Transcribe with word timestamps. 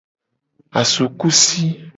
Asukusi. 0.79 1.61